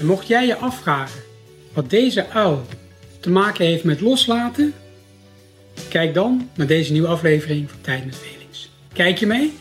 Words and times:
Mocht 0.00 0.26
jij 0.26 0.46
je 0.46 0.56
afvragen 0.56 1.20
wat 1.72 1.90
deze 1.90 2.28
uil 2.28 2.66
te 3.20 3.30
maken 3.30 3.64
heeft 3.64 3.84
met 3.84 4.00
loslaten, 4.00 4.74
kijk 5.88 6.14
dan 6.14 6.48
naar 6.54 6.66
deze 6.66 6.92
nieuwe 6.92 7.08
aflevering 7.08 7.70
van 7.70 7.80
Tijd 7.80 8.04
met 8.04 8.16
Felix. 8.16 8.70
Kijk 8.92 9.18
je 9.18 9.26
mee? 9.26 9.52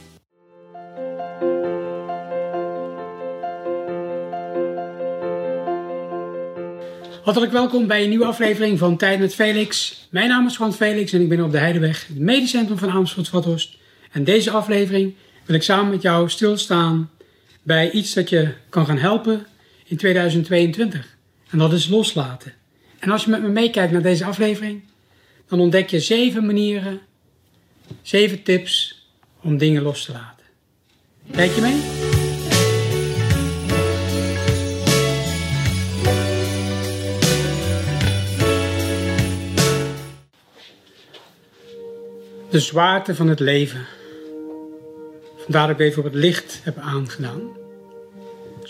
Hartelijk 7.24 7.52
welkom 7.52 7.88
bij 7.88 8.04
een 8.04 8.10
nieuwe 8.10 8.26
aflevering 8.26 8.80
van 8.80 8.98
Tijd 8.98 9.20
met 9.20 9.36
Felix. 9.36 9.98
Mijn 10.10 10.30
naam 10.30 10.46
is 10.46 10.56
Frans 10.56 10.76
Felix 10.76 11.14
en 11.14 11.22
ik 11.22 11.30
ben 11.30 11.44
op 11.44 11.52
de 11.52 11.58
Heideweg, 11.58 12.08
het 12.08 12.20
medisch 12.20 12.50
centrum 12.50 12.78
van 12.78 12.90
Amersfoort-Vathorst. 12.90 13.78
En 14.12 14.24
deze 14.24 14.52
aflevering 14.52 15.14
wil 15.46 15.56
ik 15.56 15.64
samen 15.64 15.90
met 15.90 16.02
jou 16.02 16.30
stilstaan 16.30 17.10
bij 17.64 17.92
iets 17.92 18.14
dat 18.14 18.30
je 18.30 18.54
kan 18.70 18.86
gaan 18.86 18.98
helpen 18.98 19.46
in 19.90 19.98
2022. 19.98 21.18
En 21.50 21.58
dat 21.58 21.74
is 21.74 21.88
loslaten. 21.88 22.54
En 23.00 23.10
als 23.12 23.24
je 23.24 23.30
met 23.30 23.42
me 23.42 23.48
meekijkt 23.48 23.92
naar 23.92 24.02
deze 24.02 24.26
aflevering, 24.26 24.84
dan 25.48 25.60
ontdek 25.60 25.90
je 25.90 26.00
zeven 26.00 26.46
manieren, 26.46 27.00
zeven 28.02 28.44
tips 28.44 29.04
om 29.42 29.58
dingen 29.58 29.82
los 29.82 30.06
te 30.06 30.12
laten. 30.12 30.46
Kijk 31.32 31.52
je 31.52 31.62
mee? 31.62 32.08
De 42.50 42.60
zwaarte 42.60 43.16
van 43.16 43.28
het 43.28 43.40
leven. 43.40 43.86
Vandaar 45.38 45.68
dat 45.68 45.80
ik 45.80 45.86
even 45.86 46.00
op 46.00 46.04
het 46.04 46.22
licht 46.22 46.60
heb 46.64 46.78
aangedaan. 46.78 47.42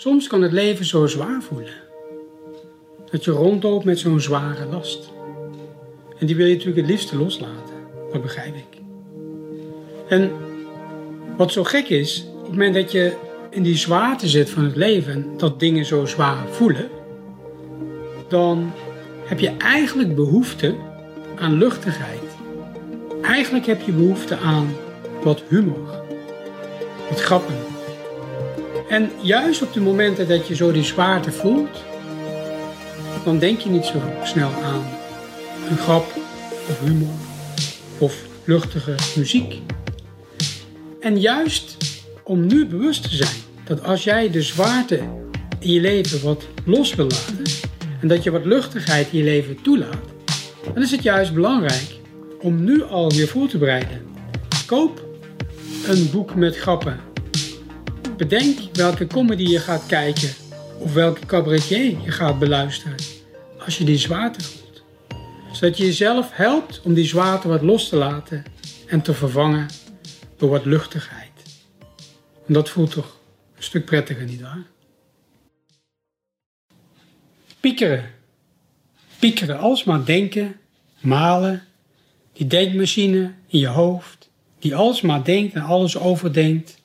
Soms 0.00 0.26
kan 0.26 0.42
het 0.42 0.52
leven 0.52 0.84
zo 0.84 1.06
zwaar 1.06 1.42
voelen. 1.42 1.72
Dat 3.10 3.24
je 3.24 3.30
rondloopt 3.30 3.84
met 3.84 3.98
zo'n 3.98 4.20
zware 4.20 4.66
last. 4.66 5.10
En 6.18 6.26
die 6.26 6.36
wil 6.36 6.46
je 6.46 6.52
natuurlijk 6.52 6.80
het 6.80 6.90
liefste 6.90 7.16
loslaten. 7.16 7.74
Dat 8.12 8.22
begrijp 8.22 8.54
ik. 8.54 8.80
En 10.08 10.30
wat 11.36 11.52
zo 11.52 11.64
gek 11.64 11.88
is, 11.88 12.26
op 12.34 12.42
het 12.42 12.50
moment 12.50 12.74
dat 12.74 12.92
je 12.92 13.16
in 13.50 13.62
die 13.62 13.76
zwaarte 13.76 14.28
zit 14.28 14.50
van 14.50 14.64
het 14.64 14.76
leven, 14.76 15.26
dat 15.36 15.60
dingen 15.60 15.84
zo 15.84 16.04
zwaar 16.04 16.48
voelen, 16.48 16.88
dan 18.28 18.72
heb 19.24 19.38
je 19.38 19.56
eigenlijk 19.56 20.14
behoefte 20.14 20.74
aan 21.36 21.58
luchtigheid. 21.58 22.36
Eigenlijk 23.22 23.66
heb 23.66 23.82
je 23.82 23.92
behoefte 23.92 24.36
aan 24.36 24.76
wat 25.22 25.42
humor, 25.48 26.04
wat 27.08 27.20
grappen. 27.20 27.78
En 28.90 29.10
juist 29.22 29.62
op 29.62 29.72
de 29.72 29.80
momenten 29.80 30.28
dat 30.28 30.48
je 30.48 30.54
zo 30.54 30.72
die 30.72 30.84
zwaarte 30.84 31.32
voelt, 31.32 31.84
dan 33.24 33.38
denk 33.38 33.60
je 33.60 33.68
niet 33.68 33.84
zo 33.84 34.02
snel 34.24 34.50
aan 34.64 34.86
een 35.68 35.76
grap 35.76 36.04
of 36.68 36.80
humor 36.84 37.14
of 37.98 38.24
luchtige 38.44 38.94
muziek. 39.16 39.54
En 41.00 41.20
juist 41.20 41.76
om 42.22 42.46
nu 42.46 42.66
bewust 42.66 43.02
te 43.02 43.16
zijn 43.16 43.36
dat 43.64 43.84
als 43.84 44.04
jij 44.04 44.30
de 44.30 44.42
zwaarte 44.42 45.00
in 45.58 45.72
je 45.72 45.80
leven 45.80 46.22
wat 46.22 46.46
los 46.64 46.94
wil 46.94 47.06
laten 47.06 47.44
en 48.00 48.08
dat 48.08 48.22
je 48.22 48.30
wat 48.30 48.44
luchtigheid 48.44 49.08
in 49.12 49.18
je 49.18 49.24
leven 49.24 49.62
toelaat, 49.62 50.04
dan 50.74 50.82
is 50.82 50.90
het 50.90 51.02
juist 51.02 51.34
belangrijk 51.34 51.98
om 52.40 52.64
nu 52.64 52.82
al 52.82 53.12
je 53.12 53.26
voor 53.26 53.48
te 53.48 53.58
bereiden. 53.58 54.02
Koop 54.66 55.04
een 55.86 56.10
boek 56.10 56.34
met 56.34 56.56
grappen. 56.56 57.09
Bedenk 58.20 58.58
welke 58.72 59.06
comedy 59.06 59.42
je 59.42 59.58
gaat 59.58 59.86
kijken 59.86 60.30
of 60.78 60.94
welke 60.94 61.26
cabaretier 61.26 62.00
je 62.02 62.10
gaat 62.10 62.38
beluisteren 62.38 62.96
als 63.64 63.78
je 63.78 63.84
die 63.84 63.98
zwaarte 63.98 64.44
voelt. 64.44 64.82
Zodat 65.52 65.76
je 65.76 65.84
jezelf 65.84 66.30
helpt 66.32 66.80
om 66.82 66.94
die 66.94 67.06
zwaarte 67.06 67.48
wat 67.48 67.62
los 67.62 67.88
te 67.88 67.96
laten 67.96 68.44
en 68.86 69.02
te 69.02 69.14
vervangen 69.14 69.66
door 70.36 70.50
wat 70.50 70.64
luchtigheid. 70.64 71.30
Dat 72.46 72.68
voelt 72.68 72.90
toch 72.90 73.16
een 73.56 73.62
stuk 73.62 73.84
prettiger, 73.84 74.24
nietwaar? 74.24 74.66
Piekeren. 77.60 78.10
Piekeren, 79.18 79.58
alsmaar 79.58 80.04
denken, 80.04 80.60
malen, 80.98 81.64
die 82.32 82.46
denkmachine 82.46 83.34
in 83.46 83.58
je 83.58 83.66
hoofd, 83.66 84.30
die 84.58 84.74
alsmaar 84.74 85.24
denkt 85.24 85.54
en 85.54 85.62
alles 85.62 85.98
overdenkt. 85.98 86.78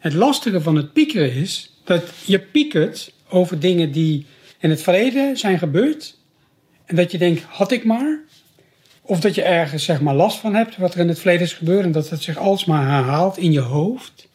Het 0.00 0.12
lastige 0.12 0.60
van 0.60 0.76
het 0.76 0.92
piekeren 0.92 1.32
is 1.32 1.72
dat 1.84 2.02
je 2.24 2.38
piekert 2.38 3.12
over 3.28 3.58
dingen 3.58 3.92
die 3.92 4.26
in 4.58 4.70
het 4.70 4.82
verleden 4.82 5.36
zijn 5.36 5.58
gebeurd. 5.58 6.16
En 6.84 6.96
dat 6.96 7.10
je 7.10 7.18
denkt, 7.18 7.42
had 7.42 7.70
ik 7.72 7.84
maar. 7.84 8.20
Of 9.02 9.20
dat 9.20 9.34
je 9.34 9.42
ergens 9.42 9.84
zeg 9.84 10.00
maar, 10.00 10.14
last 10.14 10.38
van 10.38 10.54
hebt 10.54 10.76
wat 10.76 10.94
er 10.94 11.00
in 11.00 11.08
het 11.08 11.18
verleden 11.18 11.46
is 11.46 11.52
gebeurd 11.52 11.84
en 11.84 11.92
dat 11.92 12.10
het 12.10 12.22
zich 12.22 12.38
alsmaar 12.38 12.86
herhaalt 12.86 13.38
in 13.38 13.52
je 13.52 13.60
hoofd. 13.60 14.28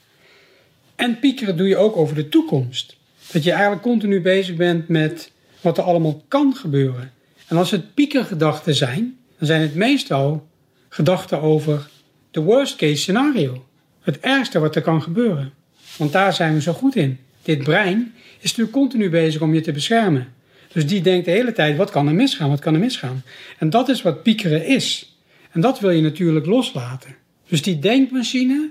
En 0.95 1.19
piekeren 1.19 1.57
doe 1.57 1.67
je 1.67 1.77
ook 1.77 1.97
over 1.97 2.15
de 2.15 2.29
toekomst. 2.29 2.95
Dat 3.31 3.43
je 3.43 3.51
eigenlijk 3.51 3.81
continu 3.81 4.21
bezig 4.21 4.55
bent 4.55 4.87
met 4.87 5.31
wat 5.61 5.77
er 5.77 5.83
allemaal 5.83 6.23
kan 6.27 6.55
gebeuren. 6.55 7.11
En 7.47 7.57
als 7.57 7.71
het 7.71 7.93
piekergedachten 7.93 8.75
zijn, 8.75 9.17
dan 9.37 9.47
zijn 9.47 9.61
het 9.61 9.75
meestal 9.75 10.47
gedachten 10.89 11.41
over 11.41 11.89
de 12.31 12.41
worst 12.41 12.75
case 12.75 12.95
scenario. 12.95 13.65
Het 14.05 14.19
ergste 14.19 14.59
wat 14.59 14.75
er 14.75 14.81
kan 14.81 15.01
gebeuren. 15.01 15.53
Want 15.97 16.11
daar 16.11 16.33
zijn 16.33 16.53
we 16.53 16.61
zo 16.61 16.73
goed 16.73 16.95
in. 16.95 17.19
Dit 17.41 17.63
brein 17.63 18.13
is 18.39 18.49
natuurlijk 18.49 18.71
continu 18.71 19.09
bezig 19.09 19.41
om 19.41 19.53
je 19.53 19.61
te 19.61 19.71
beschermen. 19.71 20.27
Dus 20.71 20.87
die 20.87 21.01
denkt 21.01 21.25
de 21.25 21.31
hele 21.31 21.51
tijd, 21.51 21.77
wat 21.77 21.91
kan 21.91 22.07
er 22.07 22.13
misgaan, 22.13 22.49
wat 22.49 22.59
kan 22.59 22.73
er 22.73 22.79
misgaan? 22.79 23.23
En 23.59 23.69
dat 23.69 23.89
is 23.89 24.01
wat 24.01 24.23
piekeren 24.23 24.65
is. 24.65 25.17
En 25.51 25.61
dat 25.61 25.79
wil 25.79 25.89
je 25.89 26.01
natuurlijk 26.01 26.45
loslaten. 26.45 27.15
Dus 27.47 27.61
die 27.61 27.79
denkmachine, 27.79 28.69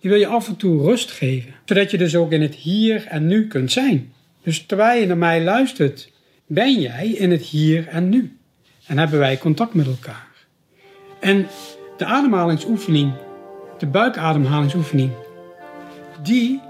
die 0.00 0.10
wil 0.10 0.18
je 0.18 0.26
af 0.26 0.48
en 0.48 0.56
toe 0.56 0.82
rust 0.82 1.10
geven. 1.10 1.54
Zodat 1.64 1.90
je 1.90 1.98
dus 1.98 2.16
ook 2.16 2.32
in 2.32 2.42
het 2.42 2.54
hier 2.54 3.06
en 3.06 3.26
nu 3.26 3.46
kunt 3.46 3.72
zijn. 3.72 4.12
Dus 4.42 4.66
terwijl 4.66 5.00
je 5.00 5.06
naar 5.06 5.16
mij 5.16 5.42
luistert, 5.42 6.12
ben 6.46 6.80
jij 6.80 7.08
in 7.08 7.30
het 7.30 7.42
hier 7.42 7.88
en 7.88 8.08
nu. 8.08 8.36
En 8.86 8.98
hebben 8.98 9.18
wij 9.18 9.38
contact 9.38 9.74
met 9.74 9.86
elkaar. 9.86 10.28
En 11.20 11.46
de 11.96 12.04
ademhalingsoefening, 12.04 13.12
de 13.78 13.86
buikademhalingsoefening, 13.86 15.10
die, 16.22 16.60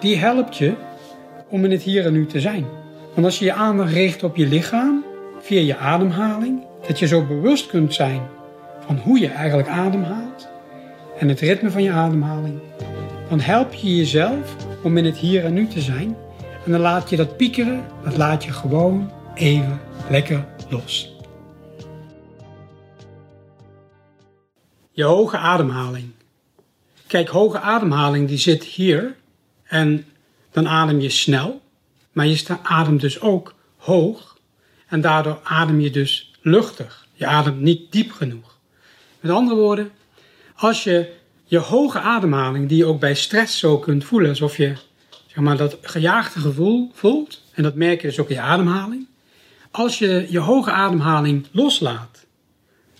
die 0.00 0.16
helpt 0.16 0.56
je 0.56 0.74
om 1.48 1.64
in 1.64 1.70
het 1.70 1.82
hier 1.82 2.06
en 2.06 2.12
nu 2.12 2.26
te 2.26 2.40
zijn. 2.40 2.66
Want 3.14 3.26
als 3.26 3.38
je 3.38 3.44
je 3.44 3.52
aandacht 3.52 3.92
richt 3.92 4.22
op 4.22 4.36
je 4.36 4.46
lichaam, 4.46 5.04
via 5.40 5.60
je 5.60 5.76
ademhaling, 5.76 6.62
dat 6.86 6.98
je 6.98 7.06
zo 7.06 7.26
bewust 7.26 7.66
kunt 7.66 7.94
zijn 7.94 8.22
van 8.86 8.96
hoe 8.96 9.18
je 9.18 9.28
eigenlijk 9.28 9.68
ademhaalt 9.68 10.48
en 11.18 11.28
het 11.28 11.40
ritme 11.40 11.70
van 11.70 11.82
je 11.82 11.90
ademhaling, 11.90 12.58
dan 13.28 13.40
help 13.40 13.72
je 13.72 13.96
jezelf 13.96 14.56
om 14.82 14.96
in 14.96 15.04
het 15.04 15.16
hier 15.16 15.44
en 15.44 15.52
nu 15.52 15.66
te 15.66 15.80
zijn. 15.80 16.16
En 16.64 16.72
dan 16.72 16.80
laat 16.80 17.10
je 17.10 17.16
dat 17.16 17.36
piekeren, 17.36 17.84
dat 18.04 18.16
laat 18.16 18.44
je 18.44 18.52
gewoon 18.52 19.10
even 19.34 19.80
lekker 20.10 20.44
los. 20.68 21.16
Je 24.90 25.04
hoge 25.04 25.36
ademhaling. 25.36 26.17
Kijk, 27.08 27.28
hoge 27.28 27.60
ademhaling 27.60 28.28
die 28.28 28.38
zit 28.38 28.64
hier 28.64 29.16
en 29.64 30.04
dan 30.50 30.68
adem 30.68 31.00
je 31.00 31.10
snel, 31.10 31.62
maar 32.12 32.26
je 32.26 32.56
ademt 32.62 33.00
dus 33.00 33.20
ook 33.20 33.54
hoog 33.76 34.36
en 34.86 35.00
daardoor 35.00 35.40
adem 35.42 35.80
je 35.80 35.90
dus 35.90 36.32
luchtig. 36.40 37.06
Je 37.12 37.26
ademt 37.26 37.60
niet 37.60 37.92
diep 37.92 38.12
genoeg. 38.12 38.58
Met 39.20 39.32
andere 39.32 39.56
woorden, 39.56 39.90
als 40.54 40.84
je 40.84 41.12
je 41.44 41.58
hoge 41.58 42.00
ademhaling, 42.00 42.68
die 42.68 42.78
je 42.78 42.84
ook 42.84 43.00
bij 43.00 43.14
stress 43.14 43.58
zo 43.58 43.78
kunt 43.78 44.04
voelen, 44.04 44.28
alsof 44.28 44.56
je 44.56 44.74
zeg 45.26 45.44
maar, 45.44 45.56
dat 45.56 45.78
gejaagde 45.82 46.40
gevoel 46.40 46.90
voelt, 46.94 47.42
en 47.52 47.62
dat 47.62 47.74
merk 47.74 48.00
je 48.00 48.06
dus 48.06 48.18
ook 48.18 48.28
in 48.28 48.34
je 48.34 48.40
ademhaling. 48.40 49.06
Als 49.70 49.98
je 49.98 50.26
je 50.30 50.38
hoge 50.38 50.70
ademhaling 50.70 51.46
loslaat, 51.52 52.26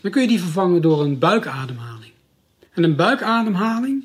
dan 0.01 0.11
kun 0.11 0.23
je 0.23 0.29
die 0.29 0.41
vervangen 0.41 0.83
door 0.83 1.03
een 1.03 1.19
buikademhaling. 1.19 1.98
En 2.79 2.85
een 2.85 2.97
buikademhaling, 2.97 4.05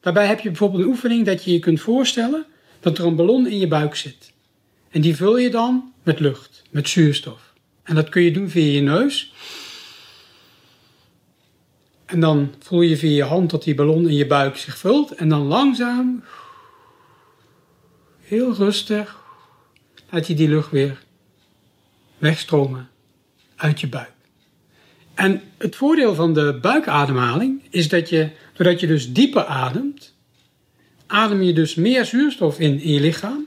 daarbij 0.00 0.26
heb 0.26 0.40
je 0.40 0.48
bijvoorbeeld 0.48 0.82
een 0.82 0.88
oefening 0.88 1.26
dat 1.26 1.44
je 1.44 1.52
je 1.52 1.58
kunt 1.58 1.80
voorstellen 1.80 2.46
dat 2.80 2.98
er 2.98 3.06
een 3.06 3.16
ballon 3.16 3.46
in 3.46 3.58
je 3.58 3.68
buik 3.68 3.94
zit. 3.94 4.32
En 4.90 5.00
die 5.00 5.16
vul 5.16 5.36
je 5.36 5.50
dan 5.50 5.92
met 6.02 6.20
lucht, 6.20 6.62
met 6.70 6.88
zuurstof. 6.88 7.52
En 7.82 7.94
dat 7.94 8.08
kun 8.08 8.22
je 8.22 8.30
doen 8.30 8.48
via 8.48 8.72
je 8.72 8.80
neus. 8.80 9.32
En 12.06 12.20
dan 12.20 12.54
voel 12.58 12.80
je 12.80 12.96
via 12.96 13.16
je 13.16 13.24
hand 13.24 13.50
dat 13.50 13.62
die 13.62 13.74
ballon 13.74 14.08
in 14.08 14.14
je 14.14 14.26
buik 14.26 14.56
zich 14.56 14.78
vult. 14.78 15.10
En 15.10 15.28
dan 15.28 15.42
langzaam, 15.42 16.24
heel 18.20 18.54
rustig, 18.54 19.16
laat 20.10 20.26
je 20.26 20.34
die 20.34 20.48
lucht 20.48 20.70
weer 20.70 21.02
wegstromen 22.18 22.88
uit 23.56 23.80
je 23.80 23.88
buik. 23.88 24.15
En 25.16 25.40
het 25.58 25.76
voordeel 25.76 26.14
van 26.14 26.34
de 26.34 26.58
buikademhaling 26.60 27.62
is 27.70 27.88
dat 27.88 28.08
je, 28.08 28.30
doordat 28.52 28.80
je 28.80 28.86
dus 28.86 29.12
dieper 29.12 29.44
ademt, 29.44 30.14
adem 31.06 31.42
je 31.42 31.52
dus 31.52 31.74
meer 31.74 32.04
zuurstof 32.04 32.58
in 32.58 32.80
in 32.80 32.92
je 32.92 33.00
lichaam. 33.00 33.46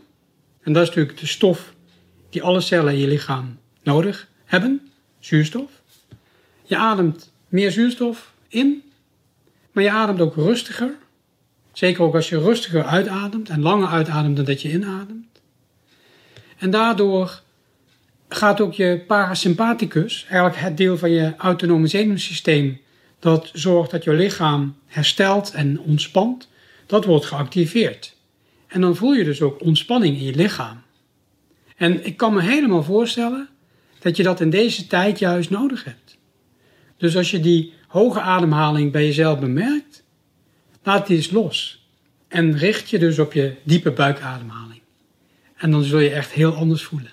En 0.61 0.73
dat 0.73 0.81
is 0.81 0.87
natuurlijk 0.87 1.19
de 1.19 1.27
stof 1.27 1.73
die 2.29 2.43
alle 2.43 2.61
cellen 2.61 2.93
in 2.93 2.99
je 2.99 3.07
lichaam 3.07 3.57
nodig 3.83 4.27
hebben, 4.45 4.89
zuurstof. 5.19 5.71
Je 6.63 6.77
ademt 6.77 7.31
meer 7.47 7.71
zuurstof 7.71 8.33
in, 8.47 8.83
maar 9.71 9.83
je 9.83 9.91
ademt 9.91 10.21
ook 10.21 10.35
rustiger. 10.35 10.93
Zeker 11.73 12.03
ook 12.03 12.15
als 12.15 12.29
je 12.29 12.39
rustiger 12.39 12.83
uitademt 12.83 13.49
en 13.49 13.61
langer 13.61 13.87
uitademt 13.87 14.35
dan 14.35 14.45
dat 14.45 14.61
je 14.61 14.71
inademt. 14.71 15.41
En 16.57 16.69
daardoor 16.69 17.41
gaat 18.29 18.61
ook 18.61 18.73
je 18.73 19.03
parasympathicus, 19.07 20.25
eigenlijk 20.29 20.61
het 20.61 20.77
deel 20.77 20.97
van 20.97 21.11
je 21.11 21.33
autonome 21.37 21.87
zenuwsysteem 21.87 22.79
dat 23.19 23.49
zorgt 23.53 23.91
dat 23.91 24.03
je 24.03 24.13
lichaam 24.13 24.75
herstelt 24.85 25.51
en 25.51 25.79
ontspant, 25.79 26.47
dat 26.85 27.05
wordt 27.05 27.25
geactiveerd. 27.25 28.15
En 28.67 28.81
dan 28.81 28.95
voel 28.95 29.13
je 29.13 29.23
dus 29.23 29.41
ook 29.41 29.61
ontspanning 29.61 30.17
in 30.17 30.23
je 30.23 30.35
lichaam. 30.35 30.81
En 31.75 32.05
ik 32.05 32.17
kan 32.17 32.33
me 32.33 32.41
helemaal 32.41 32.83
voorstellen 32.83 33.49
dat 33.99 34.17
je 34.17 34.23
dat 34.23 34.41
in 34.41 34.49
deze 34.49 34.87
tijd 34.87 35.19
juist 35.19 35.49
nodig 35.49 35.83
hebt. 35.83 36.17
Dus 36.97 37.17
als 37.17 37.31
je 37.31 37.39
die 37.39 37.73
hoge 37.87 38.21
ademhaling 38.21 38.91
bij 38.91 39.05
jezelf 39.05 39.39
bemerkt, 39.39 40.03
laat 40.83 41.07
die 41.07 41.15
eens 41.15 41.31
los. 41.31 41.87
En 42.27 42.57
richt 42.57 42.89
je 42.89 42.99
dus 42.99 43.19
op 43.19 43.33
je 43.33 43.53
diepe 43.63 43.91
buikademhaling. 43.91 44.81
En 45.55 45.71
dan 45.71 45.83
zul 45.83 45.99
je 45.99 46.09
echt 46.09 46.31
heel 46.31 46.53
anders 46.53 46.83
voelen. 46.83 47.11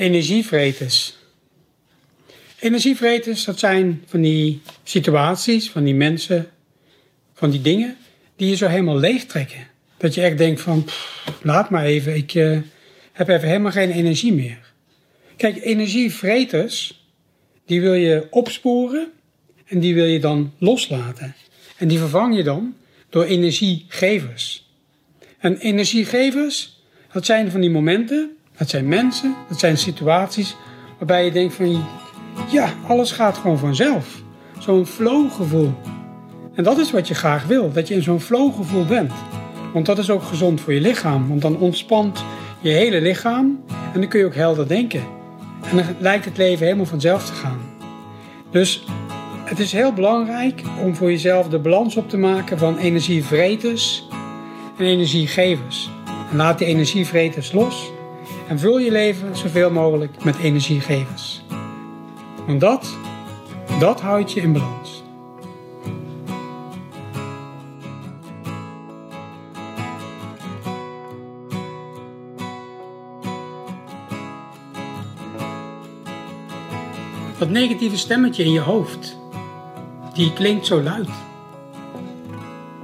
Energievreters. 0.00 1.16
Energievreters, 2.58 3.44
dat 3.44 3.58
zijn 3.58 4.02
van 4.06 4.20
die 4.20 4.60
situaties, 4.84 5.70
van 5.70 5.84
die 5.84 5.94
mensen, 5.94 6.50
van 7.34 7.50
die 7.50 7.60
dingen 7.60 7.96
die 8.36 8.48
je 8.48 8.56
zo 8.56 8.66
helemaal 8.66 8.98
leegtrekken. 8.98 9.66
Dat 9.96 10.14
je 10.14 10.22
echt 10.22 10.38
denkt 10.38 10.60
van, 10.60 10.88
laat 11.42 11.70
maar 11.70 11.84
even, 11.84 12.16
ik 12.16 12.34
uh, 12.34 12.58
heb 13.12 13.28
even 13.28 13.48
helemaal 13.48 13.70
geen 13.70 13.90
energie 13.90 14.32
meer. 14.32 14.72
Kijk, 15.36 15.64
energievreters, 15.64 17.04
die 17.66 17.80
wil 17.80 17.94
je 17.94 18.26
opsporen 18.30 19.10
en 19.66 19.80
die 19.80 19.94
wil 19.94 20.06
je 20.06 20.20
dan 20.20 20.52
loslaten. 20.58 21.34
En 21.76 21.88
die 21.88 21.98
vervang 21.98 22.36
je 22.36 22.42
dan 22.42 22.74
door 23.08 23.24
energiegevers. 23.24 24.70
En 25.38 25.58
energiegevers, 25.58 26.80
dat 27.12 27.26
zijn 27.26 27.50
van 27.50 27.60
die 27.60 27.70
momenten, 27.70 28.36
dat 28.60 28.68
zijn 28.68 28.88
mensen, 28.88 29.34
dat 29.48 29.58
zijn 29.58 29.78
situaties 29.78 30.56
waarbij 30.98 31.24
je 31.24 31.30
denkt 31.30 31.54
van, 31.54 31.84
ja, 32.50 32.72
alles 32.86 33.12
gaat 33.12 33.36
gewoon 33.36 33.58
vanzelf. 33.58 34.22
Zo'n 34.58 34.86
flow 34.86 35.30
gevoel. 35.32 35.72
En 36.54 36.64
dat 36.64 36.78
is 36.78 36.90
wat 36.90 37.08
je 37.08 37.14
graag 37.14 37.46
wil, 37.46 37.72
dat 37.72 37.88
je 37.88 37.94
in 37.94 38.02
zo'n 38.02 38.20
flow 38.20 38.54
gevoel 38.54 38.84
bent. 38.84 39.12
Want 39.72 39.86
dat 39.86 39.98
is 39.98 40.10
ook 40.10 40.22
gezond 40.22 40.60
voor 40.60 40.72
je 40.72 40.80
lichaam, 40.80 41.28
want 41.28 41.42
dan 41.42 41.58
ontspant 41.58 42.24
je 42.60 42.68
hele 42.68 43.00
lichaam 43.00 43.60
en 43.92 44.00
dan 44.00 44.08
kun 44.08 44.20
je 44.20 44.26
ook 44.26 44.34
helder 44.34 44.68
denken. 44.68 45.02
En 45.70 45.76
dan 45.76 45.86
lijkt 45.98 46.24
het 46.24 46.36
leven 46.36 46.64
helemaal 46.64 46.86
vanzelf 46.86 47.26
te 47.26 47.32
gaan. 47.32 47.60
Dus 48.50 48.84
het 49.44 49.58
is 49.58 49.72
heel 49.72 49.92
belangrijk 49.92 50.62
om 50.84 50.96
voor 50.96 51.10
jezelf 51.10 51.48
de 51.48 51.58
balans 51.58 51.96
op 51.96 52.08
te 52.08 52.18
maken 52.18 52.58
van 52.58 52.78
energievreters 52.78 54.08
en 54.78 54.84
energiegevers. 54.84 55.90
En 56.30 56.36
laat 56.36 56.58
die 56.58 56.66
energievreters 56.66 57.52
los 57.52 57.92
en 58.50 58.58
vul 58.58 58.78
je 58.78 58.90
leven 58.90 59.36
zoveel 59.36 59.70
mogelijk 59.70 60.24
met 60.24 60.38
energiegevers. 60.38 61.42
Want 62.46 62.60
dat, 62.60 62.96
dat 63.78 64.00
houdt 64.00 64.32
je 64.32 64.40
in 64.40 64.52
balans. 64.52 65.02
Dat 77.38 77.50
negatieve 77.50 77.96
stemmetje 77.96 78.44
in 78.44 78.52
je 78.52 78.60
hoofd, 78.60 79.16
die 80.14 80.32
klinkt 80.32 80.66
zo 80.66 80.82
luid. 80.82 81.08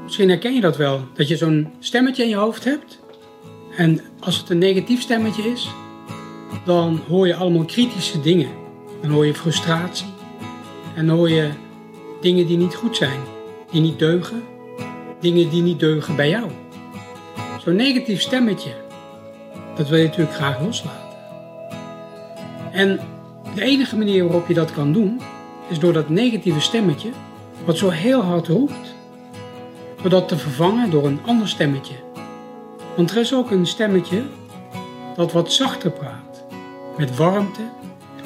Misschien 0.02 0.28
herken 0.28 0.54
je 0.54 0.60
dat 0.60 0.76
wel, 0.76 1.00
dat 1.14 1.28
je 1.28 1.36
zo'n 1.36 1.72
stemmetje 1.78 2.22
in 2.22 2.28
je 2.28 2.36
hoofd 2.36 2.64
hebt. 2.64 3.00
En 3.76 4.00
als 4.26 4.36
het 4.36 4.50
een 4.50 4.58
negatief 4.58 5.00
stemmetje 5.00 5.42
is, 5.42 5.70
dan 6.64 7.00
hoor 7.08 7.26
je 7.26 7.34
allemaal 7.34 7.64
kritische 7.64 8.20
dingen. 8.20 8.48
Dan 9.00 9.10
hoor 9.10 9.26
je 9.26 9.34
frustratie. 9.34 10.06
En 10.94 11.06
dan 11.06 11.16
hoor 11.16 11.30
je 11.30 11.50
dingen 12.20 12.46
die 12.46 12.56
niet 12.56 12.74
goed 12.74 12.96
zijn, 12.96 13.20
die 13.70 13.80
niet 13.80 13.98
deugen. 13.98 14.42
Dingen 15.20 15.50
die 15.50 15.62
niet 15.62 15.80
deugen 15.80 16.16
bij 16.16 16.28
jou. 16.28 16.50
Zo'n 17.64 17.76
negatief 17.76 18.20
stemmetje, 18.20 18.70
dat 19.76 19.88
wil 19.88 19.98
je 19.98 20.04
natuurlijk 20.04 20.34
graag 20.34 20.60
loslaten. 20.60 21.16
En 22.72 23.00
de 23.54 23.62
enige 23.62 23.96
manier 23.96 24.24
waarop 24.24 24.48
je 24.48 24.54
dat 24.54 24.72
kan 24.72 24.92
doen, 24.92 25.20
is 25.68 25.78
door 25.78 25.92
dat 25.92 26.08
negatieve 26.08 26.60
stemmetje, 26.60 27.10
wat 27.64 27.78
zo 27.78 27.88
heel 27.88 28.22
hard 28.22 28.48
roept, 28.48 28.94
door 30.00 30.10
dat 30.10 30.28
te 30.28 30.38
vervangen 30.38 30.90
door 30.90 31.06
een 31.06 31.20
ander 31.26 31.48
stemmetje. 31.48 32.05
Want 32.96 33.10
er 33.10 33.16
is 33.16 33.34
ook 33.34 33.50
een 33.50 33.66
stemmetje 33.66 34.22
dat 35.16 35.32
wat 35.32 35.52
zachter 35.52 35.90
praat, 35.90 36.44
met 36.96 37.16
warmte 37.16 37.60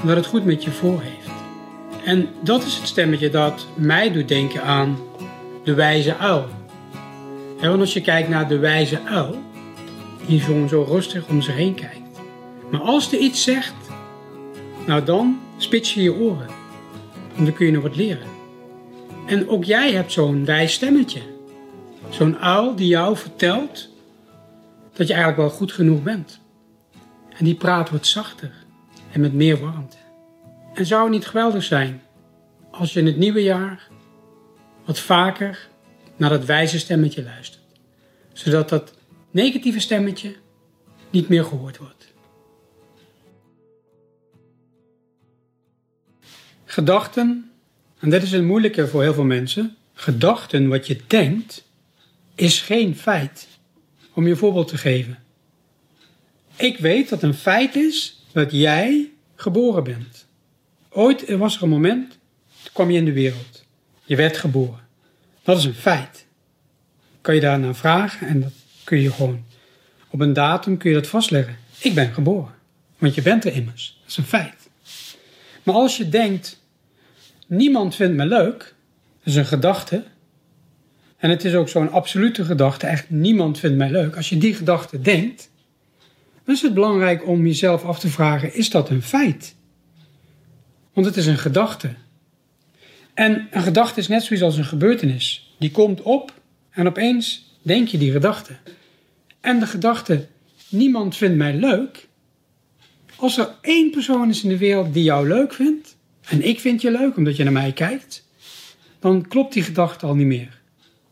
en 0.00 0.06
dat 0.06 0.16
het 0.16 0.26
goed 0.26 0.44
met 0.44 0.64
je 0.64 0.70
voor 0.70 1.00
heeft. 1.02 1.30
En 2.04 2.28
dat 2.40 2.64
is 2.64 2.76
het 2.76 2.86
stemmetje 2.86 3.30
dat 3.30 3.66
mij 3.74 4.12
doet 4.12 4.28
denken 4.28 4.62
aan 4.62 4.98
de 5.64 5.74
wijze 5.74 6.16
uil. 6.16 6.46
En 7.60 7.68
want 7.68 7.80
als 7.80 7.92
je 7.92 8.00
kijkt 8.00 8.28
naar 8.28 8.48
de 8.48 8.58
wijze 8.58 9.00
uil, 9.04 9.34
die 10.26 10.42
zo 10.68 10.84
rustig 10.88 11.28
om 11.28 11.42
zich 11.42 11.54
heen 11.54 11.74
kijkt. 11.74 12.20
Maar 12.70 12.80
als 12.80 13.12
er 13.12 13.18
iets 13.18 13.42
zegt 13.42 13.74
nou 14.86 15.04
dan 15.04 15.40
spits 15.56 15.94
je 15.94 16.02
je 16.02 16.14
oren. 16.14 16.46
Want 17.34 17.46
dan 17.46 17.52
kun 17.52 17.66
je 17.66 17.72
nog 17.72 17.82
wat 17.82 17.96
leren. 17.96 18.28
En 19.26 19.48
ook 19.48 19.64
jij 19.64 19.92
hebt 19.92 20.12
zo'n 20.12 20.44
wijs 20.44 20.72
stemmetje. 20.72 21.20
Zo'n 22.08 22.38
uil 22.38 22.74
die 22.74 22.86
jou 22.86 23.16
vertelt 23.16 23.88
dat 25.00 25.08
je 25.08 25.14
eigenlijk 25.14 25.48
wel 25.48 25.58
goed 25.58 25.72
genoeg 25.72 26.02
bent. 26.02 26.40
En 27.36 27.44
die 27.44 27.54
praat 27.54 27.90
wat 27.90 28.06
zachter 28.06 28.52
en 29.12 29.20
met 29.20 29.32
meer 29.32 29.60
warmte. 29.60 29.96
En 30.74 30.86
zou 30.86 31.02
het 31.02 31.10
niet 31.10 31.26
geweldig 31.26 31.62
zijn 31.62 32.02
als 32.70 32.92
je 32.92 33.00
in 33.00 33.06
het 33.06 33.16
nieuwe 33.16 33.42
jaar 33.42 33.88
wat 34.84 34.98
vaker 34.98 35.68
naar 36.16 36.30
dat 36.30 36.44
wijze 36.44 36.78
stemmetje 36.78 37.22
luistert. 37.22 37.62
Zodat 38.32 38.68
dat 38.68 38.94
negatieve 39.30 39.80
stemmetje 39.80 40.36
niet 41.10 41.28
meer 41.28 41.44
gehoord 41.44 41.78
wordt. 41.78 42.12
Gedachten, 46.64 47.50
en 47.98 48.10
dat 48.10 48.22
is 48.22 48.32
het 48.32 48.44
moeilijke 48.44 48.88
voor 48.88 49.02
heel 49.02 49.14
veel 49.14 49.24
mensen, 49.24 49.76
gedachten, 49.92 50.68
wat 50.68 50.86
je 50.86 51.00
denkt, 51.06 51.64
is 52.34 52.60
geen 52.60 52.96
feit. 52.96 53.49
Om 54.20 54.26
je 54.26 54.32
een 54.32 54.38
voorbeeld 54.38 54.68
te 54.68 54.78
geven. 54.78 55.18
Ik 56.56 56.78
weet 56.78 57.08
dat 57.08 57.22
een 57.22 57.34
feit 57.34 57.76
is 57.76 58.24
dat 58.32 58.52
jij 58.52 59.10
geboren 59.34 59.84
bent. 59.84 60.26
Ooit 60.88 61.36
was 61.36 61.56
er 61.56 61.62
een 61.62 61.68
moment, 61.68 62.18
toen 62.62 62.72
kwam 62.72 62.90
je 62.90 62.98
in 62.98 63.04
de 63.04 63.12
wereld. 63.12 63.64
Je 64.04 64.16
werd 64.16 64.36
geboren. 64.36 64.86
Dat 65.42 65.58
is 65.58 65.64
een 65.64 65.74
feit. 65.74 66.26
Kan 67.20 67.34
je 67.34 67.40
daarna 67.40 67.74
vragen 67.74 68.26
en 68.26 68.40
dat 68.40 68.52
kun 68.84 69.00
je 69.00 69.12
gewoon 69.12 69.44
op 70.10 70.20
een 70.20 70.32
datum 70.32 70.76
kun 70.76 70.90
je 70.90 70.96
dat 70.96 71.06
vastleggen. 71.06 71.56
Ik 71.78 71.94
ben 71.94 72.12
geboren. 72.12 72.54
Want 72.98 73.14
je 73.14 73.22
bent 73.22 73.44
er 73.44 73.52
immers. 73.52 73.98
Dat 74.00 74.10
is 74.10 74.16
een 74.16 74.24
feit. 74.24 74.70
Maar 75.62 75.74
als 75.74 75.96
je 75.96 76.08
denkt, 76.08 76.62
niemand 77.46 77.94
vindt 77.94 78.16
me 78.16 78.26
leuk, 78.26 78.58
dat 79.18 79.26
is 79.26 79.34
een 79.34 79.46
gedachte. 79.46 80.04
En 81.20 81.30
het 81.30 81.44
is 81.44 81.54
ook 81.54 81.68
zo'n 81.68 81.90
absolute 81.90 82.44
gedachte, 82.44 82.86
echt 82.86 83.10
niemand 83.10 83.58
vindt 83.58 83.76
mij 83.76 83.90
leuk. 83.90 84.16
Als 84.16 84.28
je 84.28 84.38
die 84.38 84.54
gedachte 84.54 85.00
denkt, 85.00 85.50
dan 86.44 86.54
is 86.54 86.62
het 86.62 86.74
belangrijk 86.74 87.26
om 87.26 87.46
jezelf 87.46 87.84
af 87.84 87.98
te 87.98 88.08
vragen, 88.08 88.54
is 88.54 88.70
dat 88.70 88.90
een 88.90 89.02
feit? 89.02 89.54
Want 90.92 91.06
het 91.06 91.16
is 91.16 91.26
een 91.26 91.38
gedachte. 91.38 91.94
En 93.14 93.48
een 93.50 93.62
gedachte 93.62 94.00
is 94.00 94.08
net 94.08 94.22
zoiets 94.22 94.44
als 94.44 94.56
een 94.56 94.64
gebeurtenis. 94.64 95.54
Die 95.58 95.70
komt 95.70 96.02
op 96.02 96.32
en 96.70 96.86
opeens 96.86 97.56
denk 97.62 97.88
je 97.88 97.98
die 97.98 98.12
gedachte. 98.12 98.56
En 99.40 99.60
de 99.60 99.66
gedachte, 99.66 100.26
niemand 100.68 101.16
vindt 101.16 101.36
mij 101.36 101.54
leuk. 101.54 102.08
Als 103.16 103.38
er 103.38 103.48
één 103.60 103.90
persoon 103.90 104.28
is 104.28 104.42
in 104.42 104.48
de 104.48 104.58
wereld 104.58 104.94
die 104.94 105.02
jou 105.02 105.28
leuk 105.28 105.52
vindt, 105.52 105.96
en 106.28 106.46
ik 106.48 106.60
vind 106.60 106.80
je 106.80 106.90
leuk 106.90 107.16
omdat 107.16 107.36
je 107.36 107.44
naar 107.44 107.52
mij 107.52 107.72
kijkt, 107.72 108.26
dan 108.98 109.28
klopt 109.28 109.52
die 109.52 109.62
gedachte 109.62 110.06
al 110.06 110.14
niet 110.14 110.26
meer. 110.26 110.59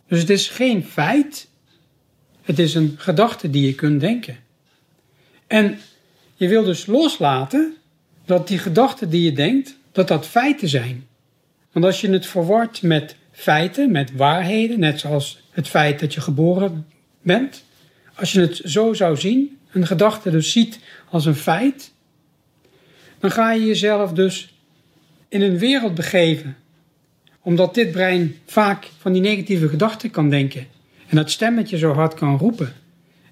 Dus 0.09 0.21
het 0.21 0.31
is 0.31 0.49
geen 0.49 0.85
feit, 0.85 1.49
het 2.43 2.59
is 2.59 2.75
een 2.75 2.95
gedachte 2.99 3.51
die 3.51 3.67
je 3.67 3.75
kunt 3.75 4.01
denken. 4.01 4.37
En 5.47 5.79
je 6.35 6.49
wil 6.49 6.65
dus 6.65 6.87
loslaten 6.87 7.75
dat 8.25 8.49
die 8.49 8.59
gedachten 8.59 9.11
die 9.11 9.23
je 9.23 9.33
denkt, 9.33 9.77
dat 9.93 10.09
dat 10.09 10.27
feiten 10.27 10.69
zijn. 10.69 11.07
Want 11.73 11.85
als 11.85 12.01
je 12.01 12.11
het 12.11 12.27
verwart 12.27 12.83
met 12.83 13.17
feiten, 13.33 13.91
met 13.91 14.13
waarheden, 14.13 14.81
net 14.81 15.01
zoals 15.01 15.43
het 15.51 15.69
feit 15.69 16.01
dat 16.01 16.15
je 16.15 16.21
geboren 16.21 16.87
bent, 17.23 17.65
als 18.15 18.33
je 18.33 18.41
het 18.41 18.61
zo 18.65 18.93
zou 18.93 19.17
zien, 19.17 19.59
een 19.73 19.87
gedachte 19.87 20.31
dus 20.31 20.53
ziet 20.53 20.79
als 21.11 21.27
een 21.27 21.35
feit, 21.35 21.93
dan 23.19 23.31
ga 23.31 23.53
je 23.53 23.67
jezelf 23.67 24.13
dus 24.13 24.55
in 25.29 25.43
een 25.43 25.59
wereld 25.59 25.95
begeven. 25.95 26.57
Omdat 27.49 27.75
dit 27.75 27.91
brein 27.91 28.37
vaak 28.47 28.91
van 28.99 29.13
die 29.13 29.23
negatieve 29.23 29.69
gedachten 29.69 30.11
kan 30.11 30.31
denken. 30.31 30.67
En 31.07 31.17
dat 31.17 31.31
stemmetje 31.31 31.79
zo 31.79 31.93
hard 31.93 32.15
kan 32.15 32.39
roepen. 32.39 32.73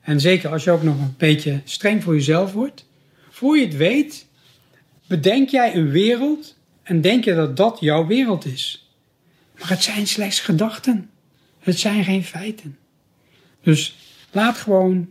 En 0.01 0.21
zeker 0.21 0.51
als 0.51 0.65
je 0.65 0.71
ook 0.71 0.83
nog 0.83 0.99
een 0.99 1.15
beetje 1.17 1.61
streng 1.65 2.03
voor 2.03 2.15
jezelf 2.15 2.53
wordt. 2.53 2.87
Voor 3.31 3.57
je 3.59 3.65
het 3.65 3.77
weet, 3.77 4.27
bedenk 5.07 5.49
jij 5.49 5.75
een 5.75 5.91
wereld 5.91 6.57
en 6.83 7.01
denk 7.01 7.25
je 7.25 7.35
dat 7.35 7.57
dat 7.57 7.77
jouw 7.81 8.07
wereld 8.07 8.45
is. 8.45 8.91
Maar 9.59 9.69
het 9.69 9.83
zijn 9.83 10.07
slechts 10.07 10.41
gedachten. 10.41 11.11
Het 11.59 11.79
zijn 11.79 12.05
geen 12.05 12.25
feiten. 12.25 12.79
Dus 13.63 13.97
laat 14.31 14.57
gewoon 14.57 15.09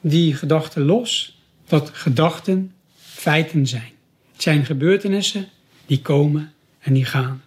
die 0.00 0.34
gedachten 0.34 0.82
los 0.82 1.40
dat 1.66 1.90
gedachten 1.92 2.72
feiten 2.98 3.66
zijn. 3.66 3.92
Het 4.32 4.42
zijn 4.42 4.64
gebeurtenissen 4.64 5.48
die 5.86 6.02
komen 6.02 6.52
en 6.78 6.92
die 6.92 7.04
gaan. 7.04 7.44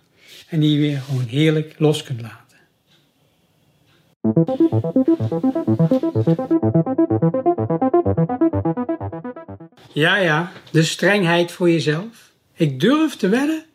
En 0.50 0.60
die 0.60 0.72
je 0.72 0.80
weer 0.80 1.00
gewoon 1.00 1.26
heerlijk 1.26 1.76
los 1.78 2.04
kunt 2.04 2.22
laten. 2.22 2.58
Ja, 9.94 10.18
ja, 10.18 10.52
de 10.72 10.84
strengheid 10.84 11.52
voor 11.52 11.70
jezelf. 11.70 12.32
Ik 12.54 12.80
durf 12.80 13.16
te 13.16 13.30
wedden 13.30 13.66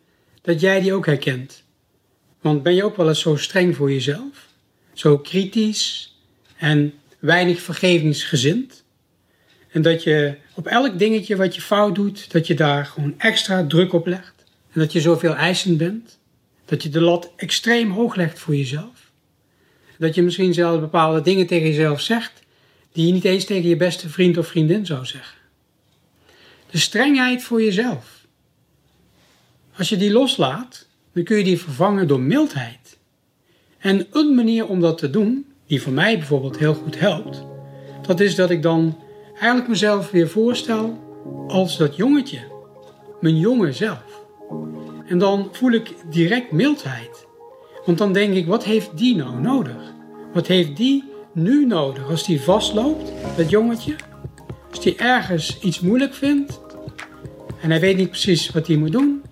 dat 0.43 0.61
jij 0.61 0.81
die 0.81 0.93
ook 0.93 1.07
herkent. 1.07 1.63
Want 2.41 2.63
ben 2.63 2.75
je 2.75 2.85
ook 2.85 2.97
wel 2.97 3.09
eens 3.09 3.21
zo 3.21 3.37
streng 3.37 3.77
voor 3.77 3.93
jezelf? 3.93 4.47
Zo 4.93 5.19
kritisch 5.19 6.17
en 6.57 6.95
weinig 7.19 7.61
vergevingsgezind? 7.61 8.85
En 9.71 9.83
dat 9.83 10.03
je 10.03 10.35
op 10.55 10.67
elk 10.67 10.99
dingetje 10.99 11.37
wat 11.37 11.55
je 11.55 11.61
fout 11.61 11.95
doet, 11.95 12.33
dat 12.33 12.47
je 12.47 12.55
daar 12.55 12.87
gewoon 12.87 13.15
extra 13.19 13.67
druk 13.67 13.93
op 13.93 14.07
legt. 14.07 14.45
En 14.73 14.81
dat 14.81 14.93
je 14.93 15.01
zoveel 15.01 15.35
eisend 15.35 15.79
bent. 15.79 16.19
Dat 16.65 16.83
je 16.83 16.89
de 16.89 17.01
lat 17.01 17.31
extreem 17.37 17.91
hoog 17.91 18.15
legt 18.15 18.39
voor 18.39 18.57
jezelf. 18.57 19.11
Dat 19.99 20.15
je 20.15 20.23
misschien 20.23 20.55
zelfs 20.55 20.81
bepaalde 20.81 21.21
dingen 21.21 21.47
tegen 21.47 21.69
jezelf 21.69 22.01
zegt 22.01 22.43
die 22.93 23.07
je 23.07 23.13
niet 23.13 23.25
eens 23.25 23.45
tegen 23.45 23.69
je 23.69 23.77
beste 23.77 24.09
vriend 24.09 24.39
of 24.39 24.47
vriendin 24.47 24.87
zou 24.87 25.05
zeggen. 25.05 25.39
De 26.71 26.79
strengheid 26.79 27.43
voor 27.43 27.63
jezelf. 27.63 28.27
Als 29.77 29.89
je 29.89 29.97
die 29.97 30.13
loslaat, 30.13 30.87
dan 31.13 31.25
kun 31.25 31.37
je 31.37 31.45
die 31.45 31.61
vervangen 31.61 32.09
door 32.09 32.21
mildheid. 32.21 32.99
En 33.79 34.07
een 34.11 34.35
manier 34.35 34.67
om 34.67 34.81
dat 34.81 34.99
te 34.99 35.11
doen, 35.11 35.47
die 35.67 35.83
voor 35.83 35.93
mij 35.93 36.19
bijvoorbeeld 36.19 36.59
heel 36.59 36.75
goed 36.75 36.99
helpt, 36.99 37.45
dat 38.07 38.21
is 38.21 38.35
dat 38.35 38.51
ik 38.51 38.63
dan 38.63 38.99
eigenlijk 39.33 39.69
mezelf 39.69 40.11
weer 40.11 40.29
voorstel 40.29 41.03
als 41.47 41.77
dat 41.77 41.97
jongetje, 41.97 42.41
mijn 43.21 43.39
jonge 43.39 43.73
zelf. 43.73 44.23
En 45.07 45.19
dan 45.19 45.49
voel 45.53 45.73
ik 45.73 45.95
direct 46.11 46.53
mildheid. 46.53 47.27
Want 47.85 47.99
dan 47.99 48.13
denk 48.13 48.35
ik, 48.35 48.47
wat 48.47 48.65
heeft 48.65 48.97
die 48.97 49.17
nou 49.17 49.41
nodig? 49.41 49.93
Wat 50.33 50.47
heeft 50.47 50.77
die 50.77 51.05
nu 51.33 51.67
nodig 51.67 52.11
als 52.11 52.25
die 52.25 52.41
vastloopt, 52.41 53.13
dat 53.37 53.51
jongetje? 53.51 53.97
Als 54.71 54.81
die 54.81 54.97
ergens 54.97 55.61
iets 55.61 55.81
moeilijk 55.81 56.15
vindt 56.15 56.61
en 57.61 57.71
hij 57.71 57.81
weet 57.81 57.97
niet 57.97 58.09
precies 58.09 58.51
wat 58.51 58.67
hij 58.67 58.77
moet 58.77 58.93
doen, 58.93 59.23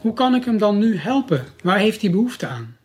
hoe 0.00 0.12
kan 0.12 0.34
ik 0.34 0.44
hem 0.44 0.58
dan 0.58 0.78
nu 0.78 0.96
helpen? 0.96 1.44
Waar 1.62 1.78
heeft 1.78 2.00
hij 2.00 2.10
behoefte 2.10 2.46
aan? 2.46 2.76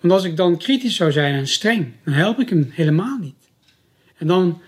Want 0.00 0.12
als 0.12 0.24
ik 0.24 0.36
dan 0.36 0.56
kritisch 0.56 0.96
zou 0.96 1.12
zijn 1.12 1.34
en 1.34 1.48
streng, 1.48 1.92
dan 2.04 2.14
help 2.14 2.38
ik 2.38 2.48
hem 2.48 2.70
helemaal 2.72 3.18
niet. 3.18 3.50
En 4.18 4.26
dan 4.26 4.60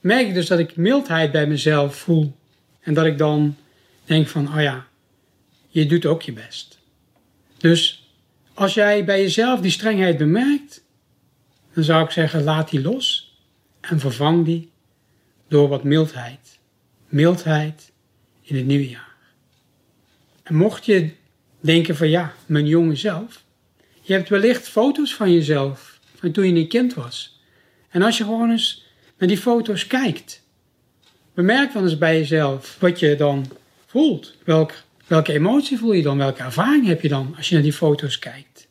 merk 0.00 0.26
ik 0.26 0.34
dus 0.34 0.46
dat 0.46 0.58
ik 0.58 0.76
mildheid 0.76 1.32
bij 1.32 1.46
mezelf 1.46 1.96
voel. 1.96 2.36
En 2.80 2.94
dat 2.94 3.06
ik 3.06 3.18
dan 3.18 3.56
denk 4.04 4.28
van, 4.28 4.48
oh 4.48 4.60
ja, 4.60 4.87
je 5.68 5.86
doet 5.86 6.06
ook 6.06 6.22
je 6.22 6.32
best. 6.32 6.78
Dus 7.56 8.10
als 8.54 8.74
jij 8.74 9.04
bij 9.04 9.20
jezelf 9.20 9.60
die 9.60 9.70
strengheid 9.70 10.16
bemerkt, 10.16 10.84
dan 11.74 11.84
zou 11.84 12.04
ik 12.04 12.10
zeggen, 12.10 12.42
laat 12.42 12.70
die 12.70 12.80
los 12.80 13.36
en 13.80 14.00
vervang 14.00 14.44
die 14.44 14.70
door 15.48 15.68
wat 15.68 15.84
mildheid. 15.84 16.58
Mildheid 17.08 17.92
in 18.42 18.56
het 18.56 18.66
nieuwe 18.66 18.88
jaar. 18.88 19.16
En 20.42 20.54
mocht 20.54 20.84
je 20.84 21.10
denken 21.60 21.96
van 21.96 22.08
ja, 22.08 22.34
mijn 22.46 22.66
jonge 22.66 22.96
zelf, 22.96 23.44
je 24.00 24.12
hebt 24.12 24.28
wellicht 24.28 24.68
foto's 24.68 25.14
van 25.14 25.32
jezelf 25.32 25.98
van 26.14 26.32
toen 26.32 26.46
je 26.54 26.60
een 26.60 26.68
kind 26.68 26.94
was. 26.94 27.40
En 27.88 28.02
als 28.02 28.18
je 28.18 28.24
gewoon 28.24 28.50
eens 28.50 28.84
naar 29.18 29.28
die 29.28 29.38
foto's 29.38 29.86
kijkt, 29.86 30.42
bemerk 31.34 31.72
dan 31.72 31.82
eens 31.82 31.98
bij 31.98 32.18
jezelf 32.18 32.76
wat 32.80 32.98
je 32.98 33.16
dan 33.16 33.46
voelt. 33.86 34.34
Welk, 34.44 34.74
welke 35.08 35.32
emotie 35.32 35.78
voel 35.78 35.92
je 35.92 36.02
dan? 36.02 36.18
Welke 36.18 36.42
ervaring 36.42 36.86
heb 36.86 37.02
je 37.02 37.08
dan 37.08 37.34
als 37.36 37.48
je 37.48 37.54
naar 37.54 37.62
die 37.62 37.72
foto's 37.72 38.18
kijkt? 38.18 38.68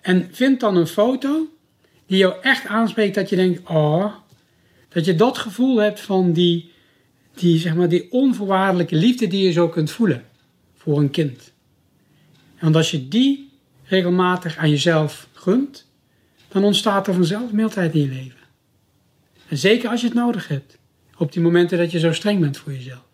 En 0.00 0.28
vind 0.32 0.60
dan 0.60 0.76
een 0.76 0.86
foto 0.86 1.46
die 2.06 2.18
jou 2.18 2.34
echt 2.42 2.66
aanspreekt 2.66 3.14
dat 3.14 3.28
je 3.28 3.36
denkt, 3.36 3.68
oh, 3.68 4.14
dat 4.88 5.04
je 5.04 5.14
dat 5.14 5.38
gevoel 5.38 5.76
hebt 5.76 6.00
van 6.00 6.32
die, 6.32 6.70
die, 7.34 7.58
zeg 7.58 7.74
maar, 7.74 7.88
die 7.88 8.12
onvoorwaardelijke 8.12 8.96
liefde 8.96 9.26
die 9.26 9.44
je 9.44 9.52
zo 9.52 9.68
kunt 9.68 9.90
voelen 9.90 10.24
voor 10.76 10.98
een 10.98 11.10
kind. 11.10 11.52
Want 12.60 12.76
als 12.76 12.90
je 12.90 13.08
die 13.08 13.50
regelmatig 13.84 14.56
aan 14.56 14.70
jezelf 14.70 15.28
gunt, 15.32 15.86
dan 16.48 16.64
ontstaat 16.64 17.06
er 17.06 17.14
vanzelf 17.14 17.52
mildheid 17.52 17.94
in 17.94 18.00
je 18.00 18.08
leven. 18.08 18.40
En 19.48 19.56
zeker 19.56 19.90
als 19.90 20.00
je 20.00 20.06
het 20.06 20.16
nodig 20.16 20.48
hebt, 20.48 20.78
op 21.16 21.32
die 21.32 21.42
momenten 21.42 21.78
dat 21.78 21.90
je 21.90 21.98
zo 21.98 22.12
streng 22.12 22.40
bent 22.40 22.56
voor 22.56 22.72
jezelf. 22.72 23.09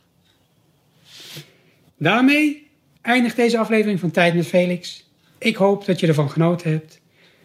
Daarmee 1.98 2.66
eindigt 3.02 3.36
deze 3.36 3.58
aflevering 3.58 4.00
van 4.00 4.10
Tijd 4.10 4.34
met 4.34 4.46
Felix. 4.46 5.04
Ik 5.38 5.56
hoop 5.56 5.84
dat 5.84 6.00
je 6.00 6.06
ervan 6.06 6.30
genoten 6.30 6.70
hebt 6.70 7.00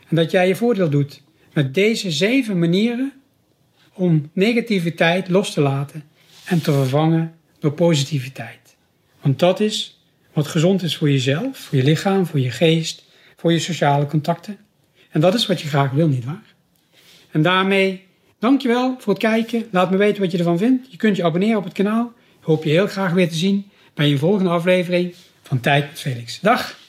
en 0.07 0.15
dat 0.15 0.31
jij 0.31 0.47
je 0.47 0.55
voordeel 0.55 0.89
doet 0.89 1.21
met 1.53 1.73
deze 1.73 2.11
zeven 2.11 2.59
manieren 2.59 3.13
om 3.93 4.29
negativiteit 4.33 5.29
los 5.29 5.53
te 5.53 5.61
laten 5.61 6.03
en 6.45 6.61
te 6.61 6.71
vervangen 6.71 7.35
door 7.59 7.71
positiviteit. 7.71 8.75
Want 9.21 9.39
dat 9.39 9.59
is 9.59 10.01
wat 10.33 10.47
gezond 10.47 10.83
is 10.83 10.97
voor 10.97 11.09
jezelf, 11.09 11.57
voor 11.57 11.77
je 11.77 11.83
lichaam, 11.83 12.25
voor 12.25 12.39
je 12.39 12.51
geest, 12.51 13.05
voor 13.35 13.51
je 13.51 13.59
sociale 13.59 14.05
contacten. 14.05 14.57
En 15.09 15.21
dat 15.21 15.33
is 15.33 15.45
wat 15.45 15.61
je 15.61 15.67
graag 15.67 15.91
wil, 15.91 16.07
nietwaar? 16.07 16.55
En 17.31 17.41
daarmee, 17.41 18.03
dankjewel 18.39 18.95
voor 18.99 19.13
het 19.13 19.21
kijken. 19.21 19.67
Laat 19.71 19.91
me 19.91 19.97
weten 19.97 20.21
wat 20.21 20.31
je 20.31 20.37
ervan 20.37 20.57
vindt. 20.57 20.91
Je 20.91 20.97
kunt 20.97 21.15
je 21.15 21.23
abonneren 21.23 21.57
op 21.57 21.63
het 21.63 21.73
kanaal. 21.73 22.13
Ik 22.39 22.45
hoop 22.45 22.63
je 22.63 22.69
heel 22.69 22.87
graag 22.87 23.13
weer 23.13 23.29
te 23.29 23.35
zien 23.35 23.70
bij 23.93 24.11
een 24.11 24.17
volgende 24.17 24.49
aflevering 24.49 25.13
van 25.41 25.59
Tijd 25.59 25.89
met 25.89 25.99
Felix. 25.99 26.39
Dag! 26.39 26.79